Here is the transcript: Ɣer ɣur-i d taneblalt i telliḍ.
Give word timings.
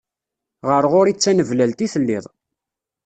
Ɣer 0.69 0.83
ɣur-i 0.91 1.13
d 1.15 1.17
taneblalt 1.19 1.79
i 1.85 1.87
telliḍ. 1.93 2.25